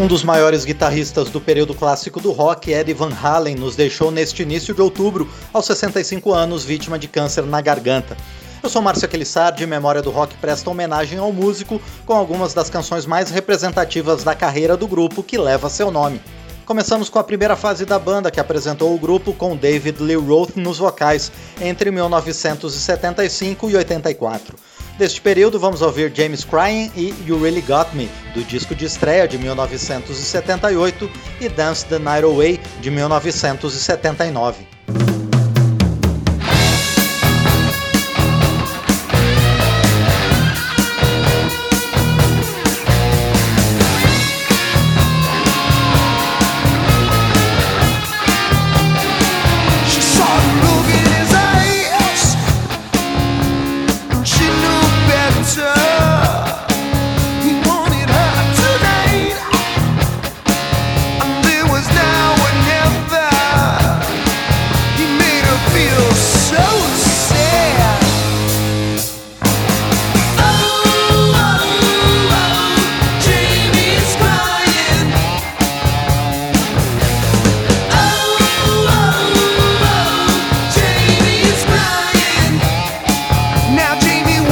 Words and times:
Um 0.00 0.06
dos 0.06 0.24
maiores 0.24 0.64
guitarristas 0.64 1.28
do 1.28 1.42
período 1.42 1.74
clássico 1.74 2.22
do 2.22 2.32
rock, 2.32 2.72
Eddie 2.72 2.94
Van 2.94 3.12
Halen, 3.12 3.54
nos 3.54 3.76
deixou 3.76 4.10
neste 4.10 4.42
início 4.42 4.72
de 4.72 4.80
outubro, 4.80 5.28
aos 5.52 5.66
65 5.66 6.32
anos, 6.32 6.64
vítima 6.64 6.98
de 6.98 7.06
câncer 7.06 7.42
na 7.42 7.60
garganta. 7.60 8.16
Eu 8.62 8.70
sou 8.70 8.80
Márcio 8.80 9.04
Aquilissardi 9.04 9.62
e 9.62 9.66
Memória 9.66 10.00
do 10.00 10.08
Rock 10.08 10.34
presta 10.36 10.70
homenagem 10.70 11.18
ao 11.18 11.30
músico 11.30 11.78
com 12.06 12.14
algumas 12.14 12.54
das 12.54 12.70
canções 12.70 13.04
mais 13.04 13.30
representativas 13.30 14.24
da 14.24 14.34
carreira 14.34 14.74
do 14.74 14.88
grupo 14.88 15.22
que 15.22 15.36
leva 15.36 15.68
seu 15.68 15.90
nome. 15.90 16.18
Começamos 16.64 17.10
com 17.10 17.18
a 17.18 17.24
primeira 17.24 17.54
fase 17.54 17.84
da 17.84 17.98
banda, 17.98 18.30
que 18.30 18.40
apresentou 18.40 18.94
o 18.94 18.98
grupo 18.98 19.34
com 19.34 19.54
David 19.54 20.02
Lee 20.02 20.16
Roth 20.16 20.56
nos 20.56 20.78
vocais, 20.78 21.30
entre 21.60 21.90
1975 21.90 23.68
e 23.68 23.76
84. 23.76 24.56
Deste 25.00 25.18
período, 25.18 25.58
vamos 25.58 25.80
ouvir 25.80 26.12
James 26.14 26.44
Crying 26.44 26.92
e 26.94 27.14
You 27.26 27.42
Really 27.42 27.62
Got 27.62 27.94
Me, 27.94 28.06
do 28.34 28.44
disco 28.44 28.74
de 28.74 28.84
estreia 28.84 29.26
de 29.26 29.38
1978, 29.38 31.10
e 31.40 31.48
Dance 31.48 31.86
the 31.86 31.98
Night 31.98 32.22
Away, 32.22 32.60
de 32.82 32.90
1979. 32.90 34.68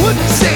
couldn't. 0.09 0.48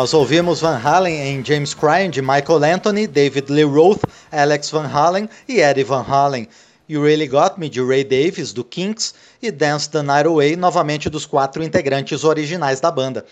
Nós 0.00 0.14
ouvimos 0.14 0.62
Van 0.62 0.80
Halen 0.82 1.14
em 1.14 1.44
James 1.44 1.74
Crying 1.74 2.08
de 2.08 2.22
Michael 2.22 2.64
Anthony, 2.64 3.06
David 3.06 3.52
Lee 3.52 3.64
Roth, 3.64 4.00
Alex 4.32 4.70
Van 4.70 4.86
Halen 4.86 5.28
e 5.46 5.60
Eddie 5.60 5.84
Van 5.84 6.02
Halen. 6.02 6.48
You 6.88 7.02
Really 7.02 7.28
Got 7.28 7.58
Me 7.58 7.68
de 7.68 7.82
Ray 7.82 8.02
Davis, 8.02 8.54
do 8.54 8.64
Kinks, 8.64 9.12
e 9.42 9.50
Dance 9.50 9.90
the 9.90 10.00
Night 10.00 10.26
Away, 10.26 10.56
novamente 10.56 11.10
dos 11.10 11.26
quatro 11.26 11.62
integrantes 11.62 12.24
originais 12.24 12.80
da 12.80 12.90
banda. 12.90 13.26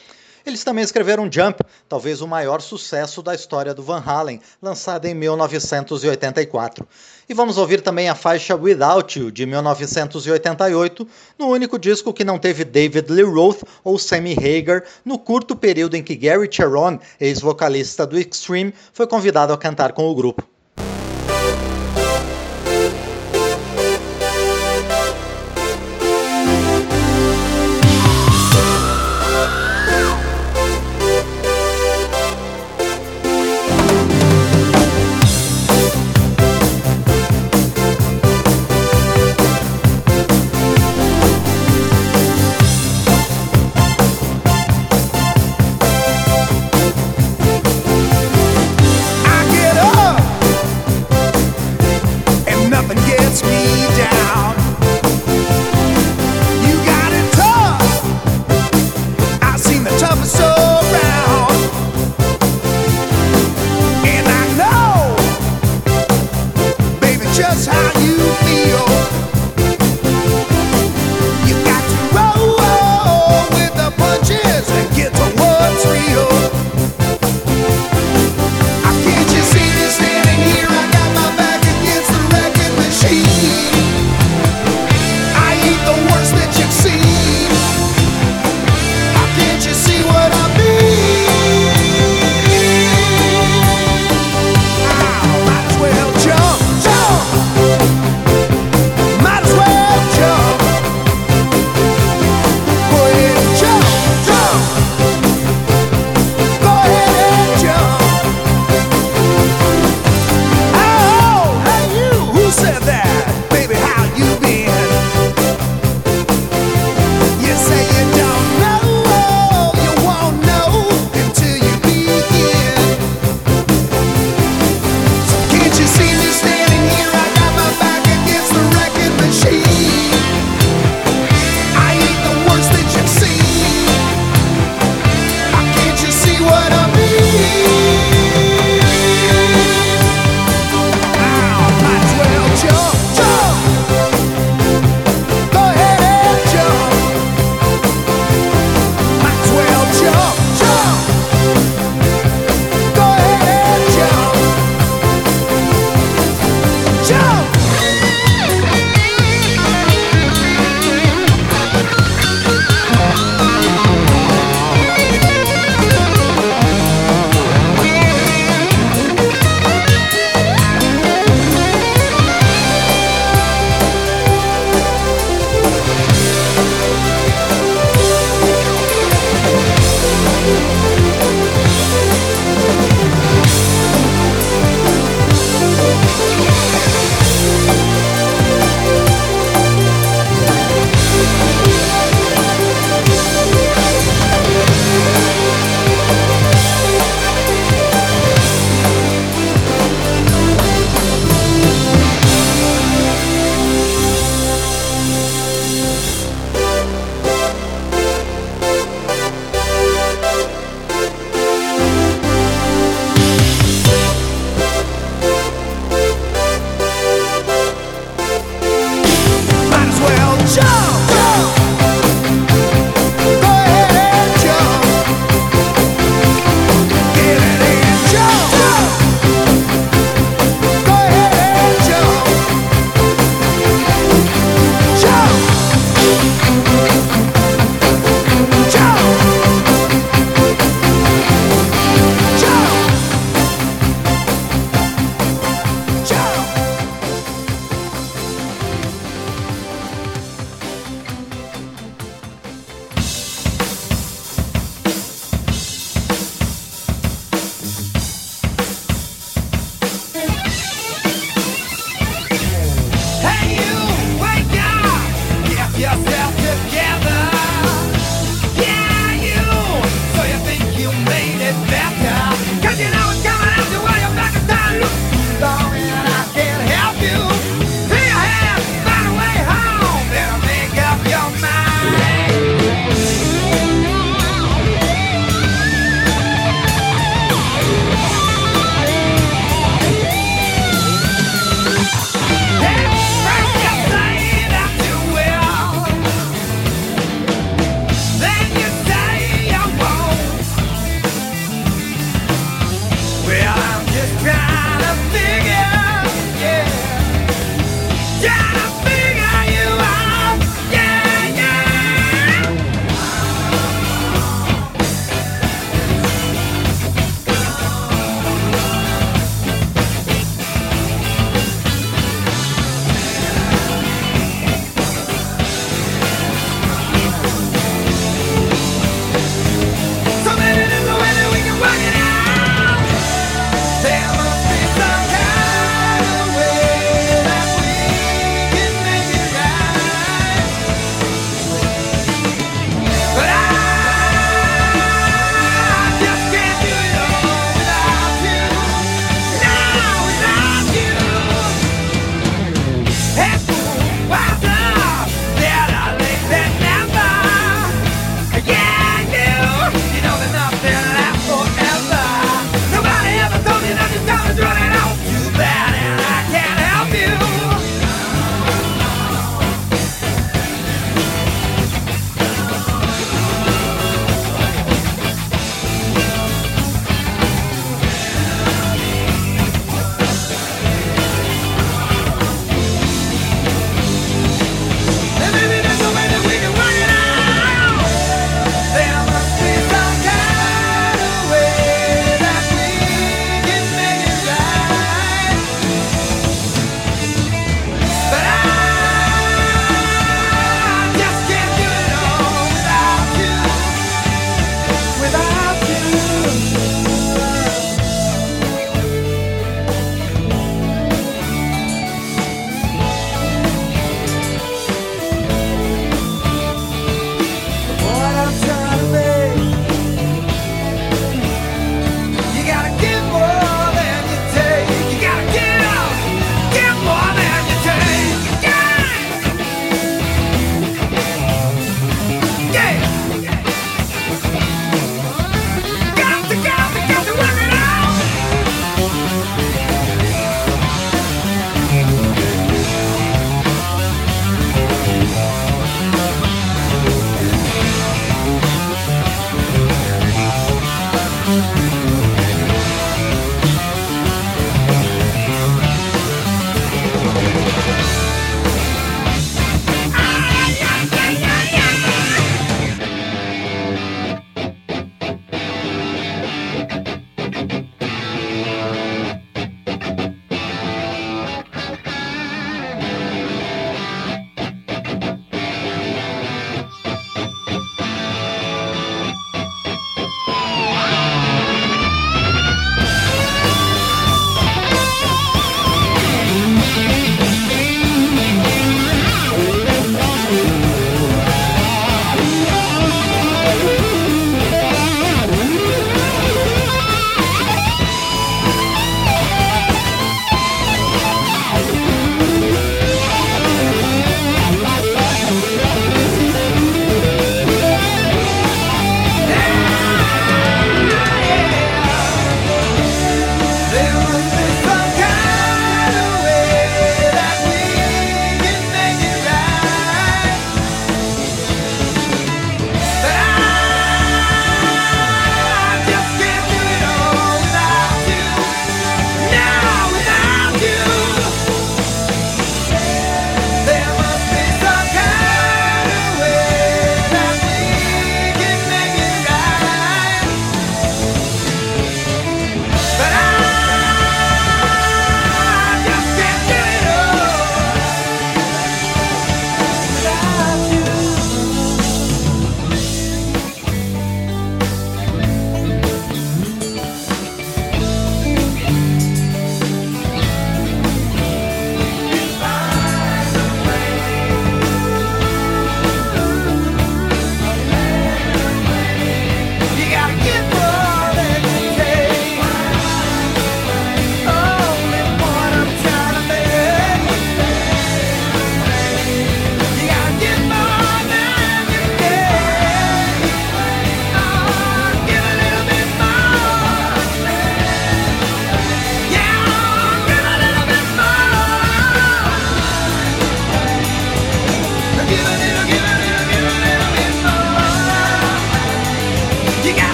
Eles 0.45 0.63
também 0.63 0.85
escreveram 0.85 1.33
Jump, 1.33 1.63
talvez 1.89 2.21
o 2.21 2.29
maior 2.29 2.61
sucesso 2.61 3.23
da 3.23 3.35
história 3.35 3.73
do 3.73 3.83
Van 3.83 4.03
Halen, 4.05 4.39
lançado 4.61 5.07
em 5.07 5.15
1984. 5.15 6.87
E 7.31 7.35
vamos 7.35 7.59
ouvir 7.59 7.83
também 7.83 8.09
a 8.09 8.15
faixa 8.15 8.57
Without 8.57 9.19
You, 9.19 9.31
de 9.31 9.45
1988, 9.45 11.07
no 11.39 11.49
único 11.49 11.79
disco 11.79 12.11
que 12.11 12.25
não 12.25 12.39
teve 12.39 12.65
David 12.65 13.13
Lee 13.13 13.23
Roth 13.23 13.65
ou 13.85 13.99
Sammy 13.99 14.33
Hagar, 14.33 14.83
no 15.05 15.19
curto 15.19 15.55
período 15.55 15.95
em 15.95 16.03
que 16.03 16.17
Gary 16.17 16.49
Cherone, 16.51 16.99
ex-vocalista 17.21 18.07
do 18.07 18.19
Extreme, 18.19 18.73
foi 18.95 19.07
convidado 19.07 19.53
a 19.53 19.59
cantar 19.59 19.93
com 19.93 20.09
o 20.09 20.15
grupo. 20.15 20.43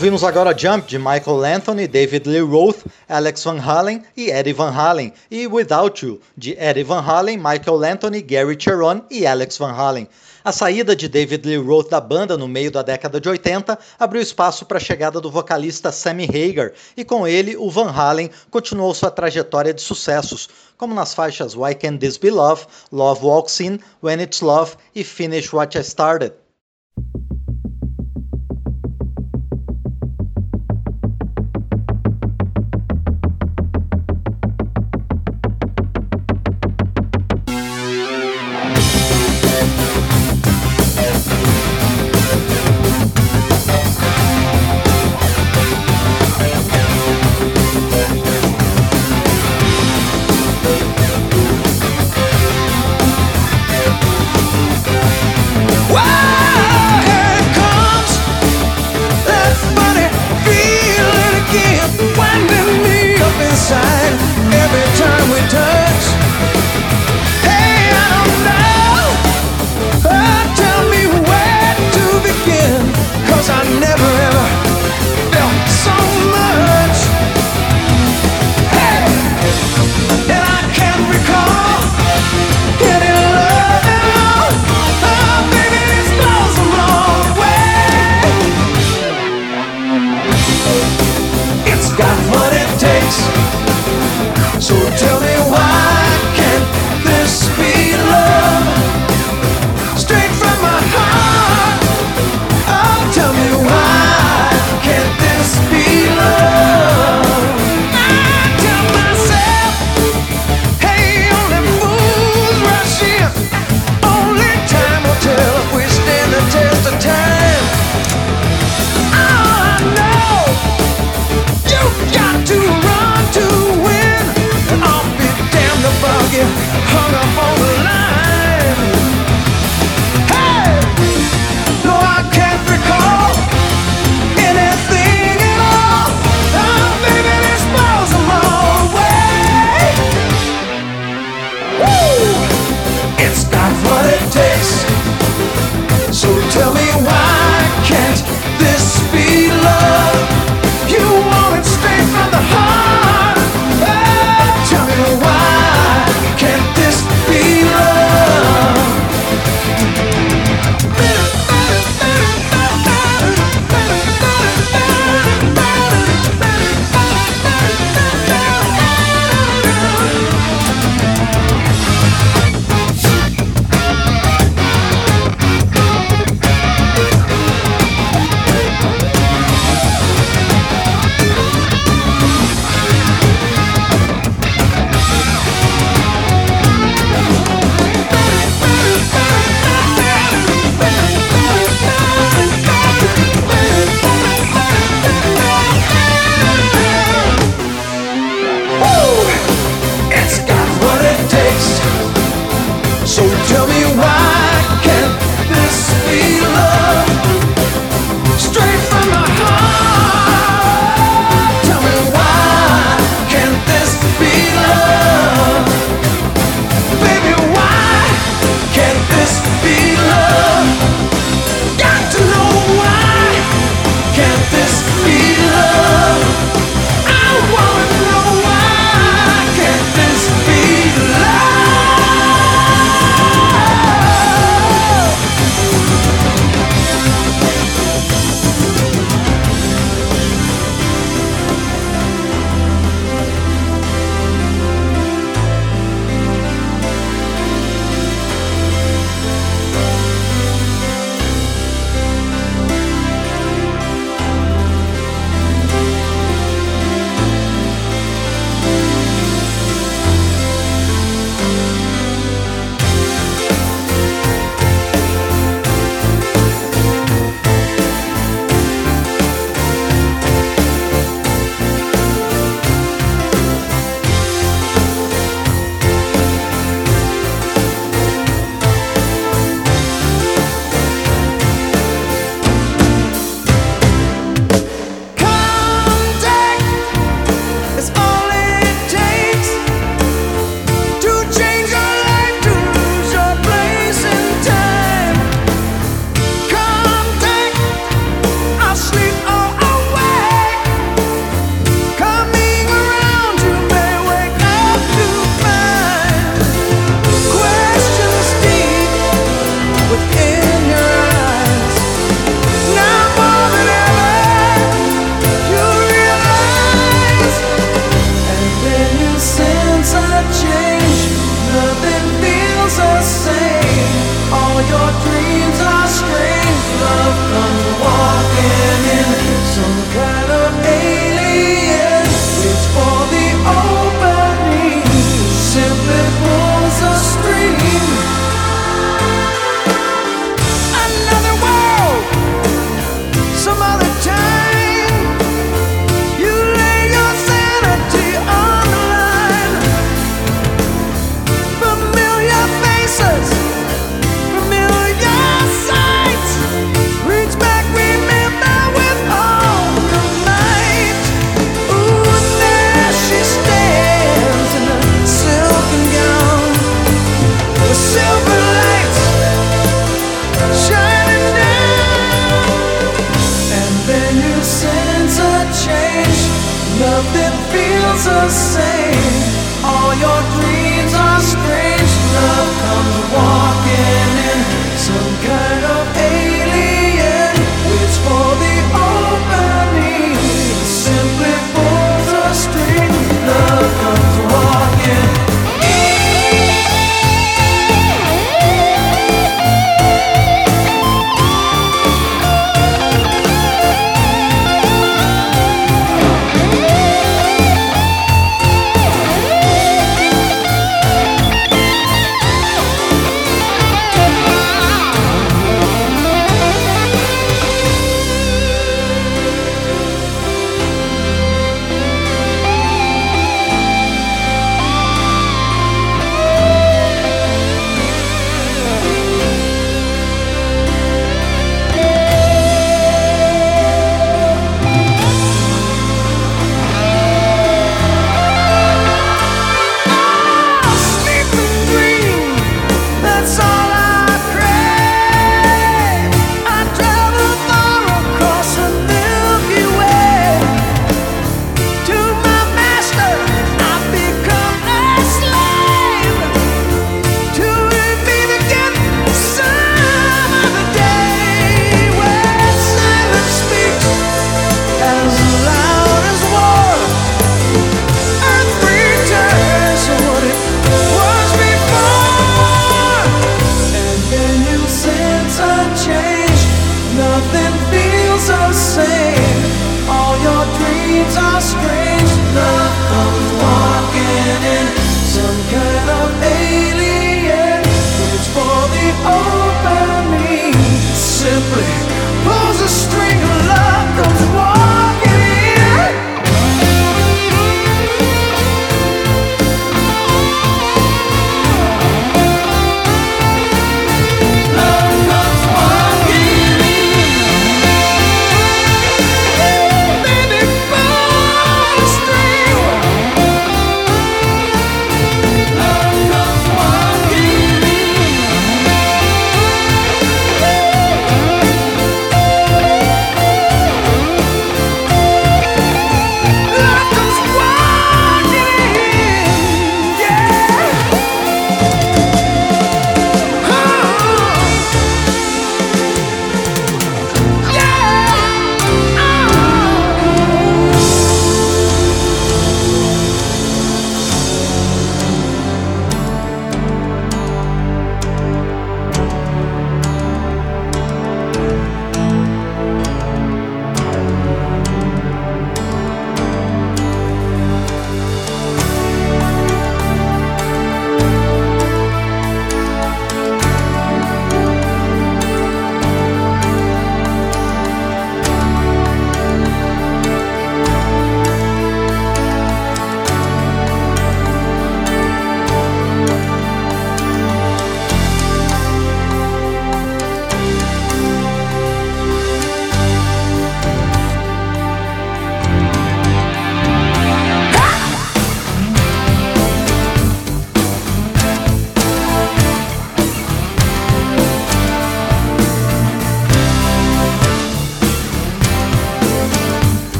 Ouvimos 0.00 0.24
agora 0.24 0.56
Jump 0.56 0.88
de 0.88 0.98
Michael 0.98 1.44
Anthony, 1.44 1.86
David 1.86 2.26
Lee 2.26 2.40
Roth, 2.40 2.86
Alex 3.06 3.44
Van 3.44 3.58
Halen 3.58 4.02
e 4.16 4.30
Eddie 4.30 4.54
Van 4.54 4.72
Halen, 4.72 5.12
e 5.30 5.46
Without 5.46 6.00
You 6.00 6.18
de 6.34 6.56
Eddie 6.58 6.84
Van 6.84 7.04
Halen, 7.04 7.36
Michael 7.36 7.84
Anthony, 7.84 8.22
Gary 8.22 8.56
Cherone 8.58 9.02
e 9.10 9.26
Alex 9.26 9.58
Van 9.58 9.74
Halen. 9.74 10.08
A 10.42 10.52
saída 10.52 10.96
de 10.96 11.06
David 11.06 11.44
Lee 11.44 11.58
Roth 11.58 11.90
da 11.90 12.00
banda 12.00 12.38
no 12.38 12.48
meio 12.48 12.70
da 12.70 12.80
década 12.80 13.20
de 13.20 13.28
80 13.28 13.78
abriu 13.98 14.22
espaço 14.22 14.64
para 14.64 14.78
a 14.78 14.80
chegada 14.80 15.20
do 15.20 15.30
vocalista 15.30 15.92
Sammy 15.92 16.24
Hagar, 16.24 16.72
e 16.96 17.04
com 17.04 17.28
ele 17.28 17.54
o 17.58 17.70
Van 17.70 17.90
Halen 17.90 18.30
continuou 18.50 18.94
sua 18.94 19.10
trajetória 19.10 19.74
de 19.74 19.82
sucessos, 19.82 20.48
como 20.78 20.94
nas 20.94 21.12
faixas 21.12 21.54
Why 21.54 21.74
Can't 21.74 21.98
This 21.98 22.16
Be 22.16 22.30
Love, 22.30 22.64
Love 22.90 23.22
Walks 23.22 23.60
In, 23.60 23.78
When 24.02 24.22
It's 24.22 24.40
Love 24.40 24.76
e 24.94 25.04
Finish 25.04 25.52
What 25.52 25.76
I 25.78 25.84
Started. 25.84 26.32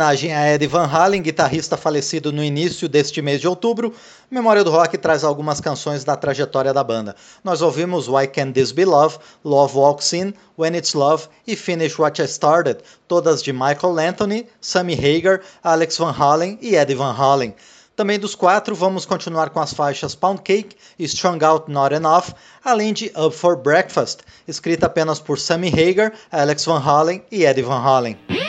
Homenagem 0.00 0.32
a 0.34 0.46
Eddie 0.48 0.66
Van 0.66 0.86
Halen, 0.86 1.20
guitarrista 1.20 1.76
falecido 1.76 2.32
no 2.32 2.42
início 2.42 2.88
deste 2.88 3.20
mês 3.20 3.38
de 3.38 3.46
outubro, 3.46 3.94
Memória 4.30 4.64
do 4.64 4.70
Rock 4.70 4.96
traz 4.96 5.22
algumas 5.22 5.60
canções 5.60 6.04
da 6.04 6.16
trajetória 6.16 6.72
da 6.72 6.82
banda. 6.82 7.14
Nós 7.44 7.60
ouvimos 7.60 8.08
Why 8.08 8.26
Can't 8.26 8.52
This 8.52 8.72
Be 8.72 8.86
Love, 8.86 9.18
Love 9.44 9.76
Walks 9.76 10.14
In, 10.14 10.32
When 10.56 10.74
It's 10.74 10.94
Love 10.94 11.24
e 11.46 11.54
Finish 11.54 11.98
What 11.98 12.22
I 12.22 12.24
Started, 12.24 12.78
todas 13.06 13.42
de 13.42 13.52
Michael 13.52 13.98
Anthony, 13.98 14.46
Sammy 14.58 14.94
Hagar, 14.94 15.42
Alex 15.62 15.98
Van 15.98 16.14
Halen 16.18 16.58
e 16.62 16.76
Eddie 16.76 16.94
Van 16.94 17.12
Halen. 17.12 17.54
Também 17.94 18.18
dos 18.18 18.34
quatro, 18.34 18.74
vamos 18.74 19.04
continuar 19.04 19.50
com 19.50 19.60
as 19.60 19.74
faixas 19.74 20.14
Pound 20.14 20.40
Cake 20.40 20.76
e 20.98 21.04
Strung 21.04 21.44
Out 21.44 21.70
Not 21.70 21.94
Enough, 21.94 22.28
além 22.64 22.94
de 22.94 23.12
Up 23.14 23.36
for 23.36 23.54
Breakfast, 23.54 24.20
escrita 24.48 24.86
apenas 24.86 25.20
por 25.20 25.38
Sammy 25.38 25.68
Hagar, 25.68 26.14
Alex 26.32 26.64
Van 26.64 26.80
Halen 26.80 27.22
e 27.30 27.44
Eddie 27.44 27.62
Van 27.62 27.84
Halen. 27.84 28.39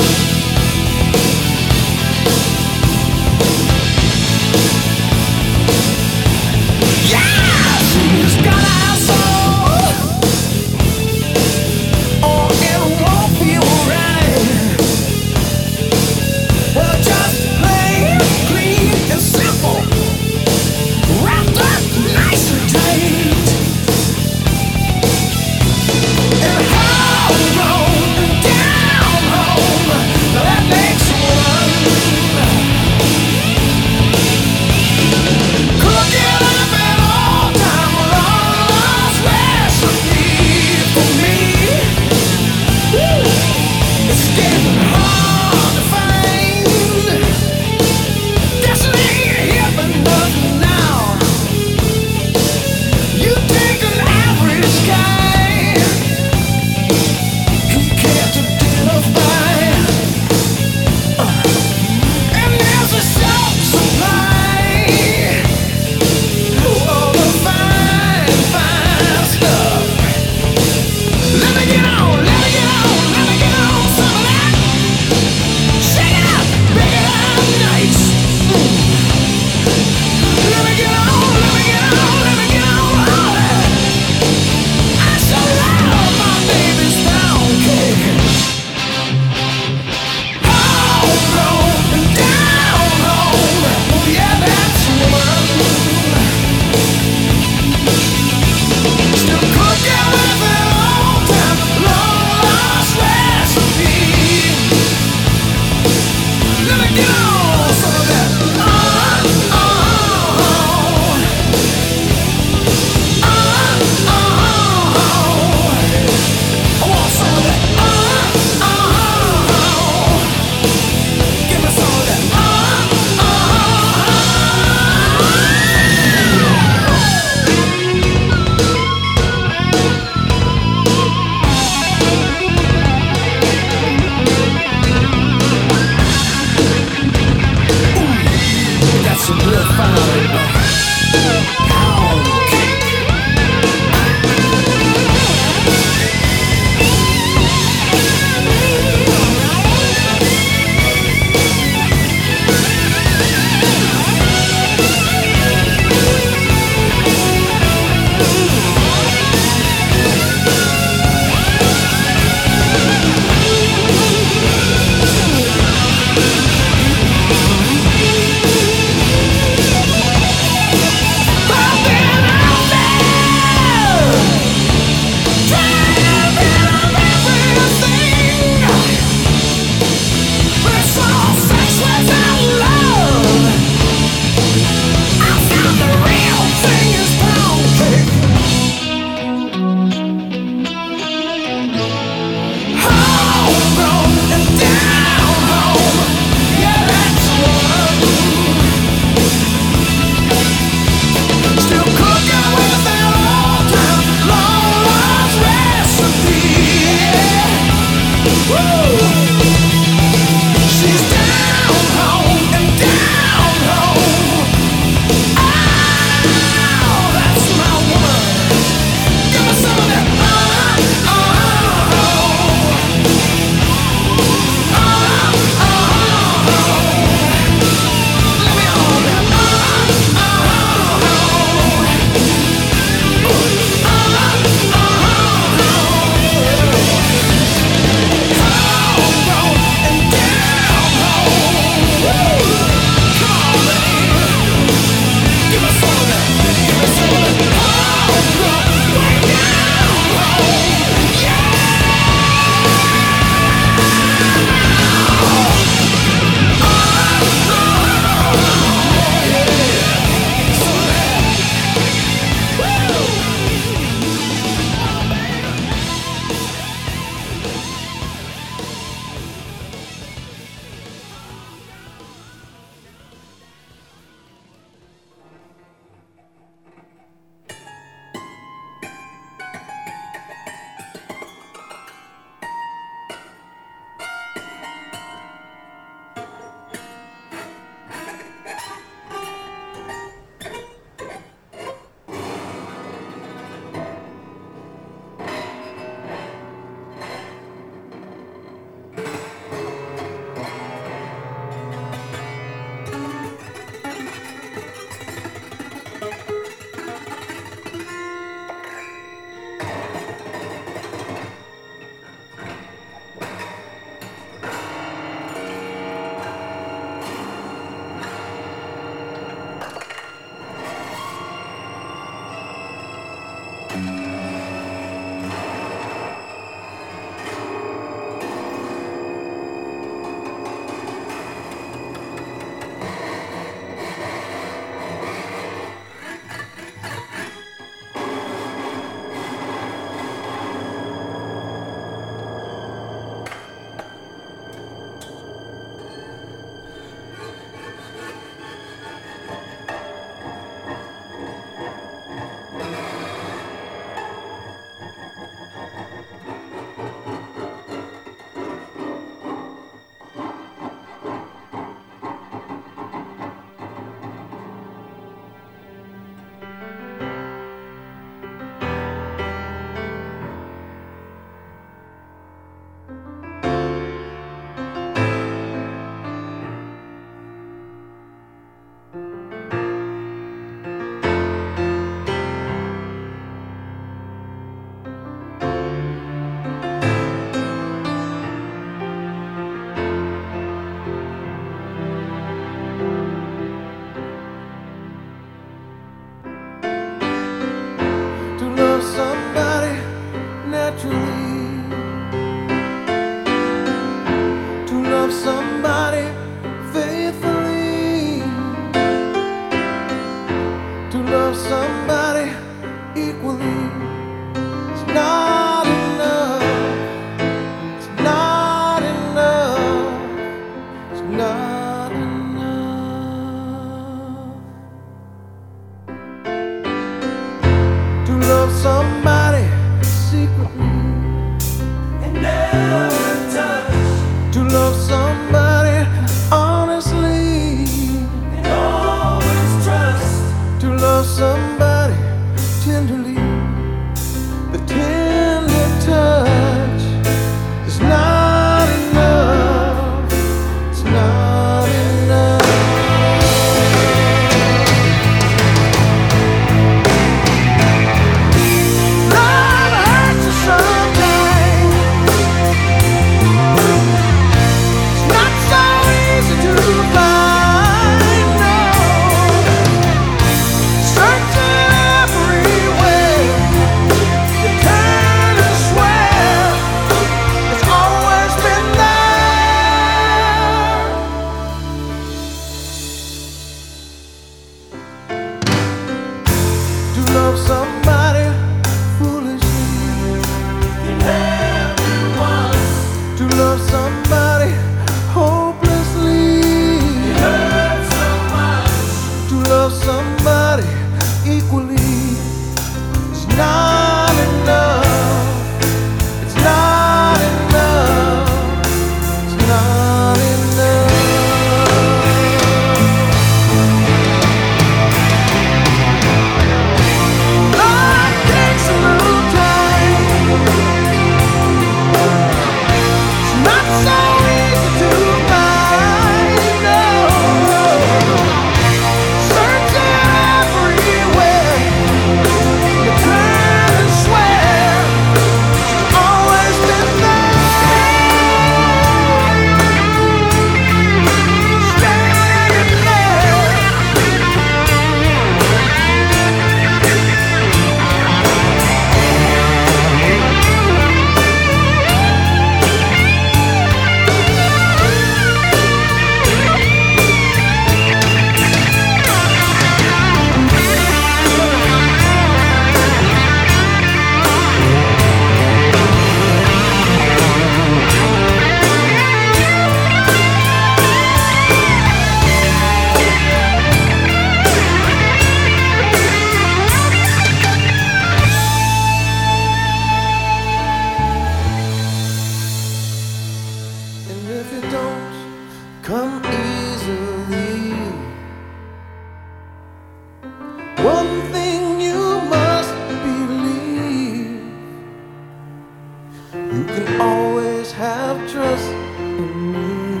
You 596.52 596.64
can 596.64 597.00
always 597.00 597.72
have 597.72 598.30
trust 598.30 598.68
in 598.98 599.52
me. 599.52 600.00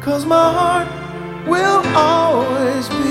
Cause 0.00 0.26
my 0.26 0.52
heart 0.52 0.88
will 1.46 1.82
always 1.96 2.88
be. 2.88 3.01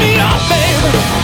me 0.00 0.16
up, 0.18 0.40
baby. 0.48 1.19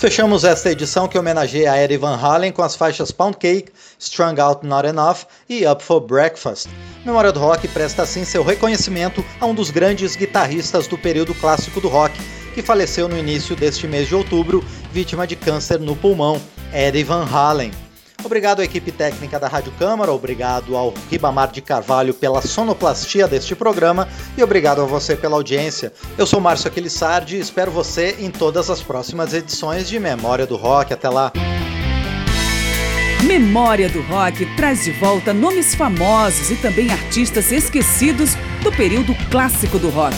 Fechamos 0.00 0.44
esta 0.44 0.70
edição 0.70 1.06
que 1.06 1.18
homenageia 1.18 1.72
a 1.72 1.76
Eddie 1.76 1.98
Van 1.98 2.16
Halen 2.16 2.52
com 2.52 2.62
as 2.62 2.74
faixas 2.74 3.12
Pound 3.12 3.36
Cake, 3.36 3.70
Strung 3.98 4.40
Out 4.40 4.66
Not 4.66 4.88
Enough 4.88 5.26
e 5.46 5.66
Up 5.66 5.84
for 5.84 6.00
Breakfast. 6.00 6.70
Memória 7.04 7.30
do 7.30 7.38
Rock 7.38 7.68
presta 7.68 8.04
assim 8.04 8.24
seu 8.24 8.42
reconhecimento 8.42 9.22
a 9.38 9.44
um 9.44 9.54
dos 9.54 9.68
grandes 9.68 10.16
guitarristas 10.16 10.86
do 10.86 10.96
período 10.96 11.34
clássico 11.34 11.82
do 11.82 11.88
rock, 11.88 12.18
que 12.54 12.62
faleceu 12.62 13.08
no 13.08 13.18
início 13.18 13.54
deste 13.54 13.86
mês 13.86 14.08
de 14.08 14.14
outubro, 14.14 14.64
vítima 14.90 15.26
de 15.26 15.36
câncer 15.36 15.78
no 15.78 15.94
pulmão, 15.94 16.40
Eddie 16.72 17.04
Van 17.04 17.26
Halen. 17.30 17.70
Obrigado 18.24 18.60
à 18.60 18.64
equipe 18.64 18.92
técnica 18.92 19.38
da 19.38 19.48
Rádio 19.48 19.72
Câmara, 19.78 20.12
obrigado 20.12 20.76
ao 20.76 20.92
Ribamar 21.10 21.50
de 21.50 21.60
Carvalho 21.60 22.12
pela 22.12 22.42
sonoplastia 22.42 23.26
deste 23.26 23.54
programa 23.54 24.06
e 24.36 24.42
obrigado 24.42 24.82
a 24.82 24.84
você 24.84 25.16
pela 25.16 25.36
audiência. 25.36 25.92
Eu 26.18 26.26
sou 26.26 26.40
Márcio 26.40 26.68
Aquilissardi 26.68 27.36
e 27.36 27.40
espero 27.40 27.70
você 27.70 28.16
em 28.20 28.30
todas 28.30 28.68
as 28.70 28.82
próximas 28.82 29.32
edições 29.32 29.88
de 29.88 29.98
Memória 29.98 30.46
do 30.46 30.56
Rock. 30.56 30.92
Até 30.92 31.08
lá! 31.08 31.32
Memória 33.24 33.88
do 33.88 34.00
Rock 34.02 34.46
traz 34.56 34.84
de 34.84 34.92
volta 34.92 35.34
nomes 35.34 35.74
famosos 35.74 36.50
e 36.50 36.56
também 36.56 36.90
artistas 36.90 37.52
esquecidos 37.52 38.34
do 38.62 38.72
período 38.72 39.14
clássico 39.30 39.78
do 39.78 39.90
rock. 39.90 40.16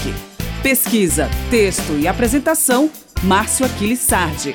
Pesquisa, 0.62 1.28
texto 1.50 1.98
e 1.98 2.06
apresentação, 2.06 2.90
Márcio 3.24 3.66
Aquiles 3.66 3.98
Sardi. 3.98 4.54